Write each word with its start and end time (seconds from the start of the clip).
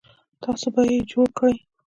تاسو 0.43 0.67
به 0.73 0.81
یې 0.91 0.99
جوړ 1.11 1.27
کړئ 1.37 1.55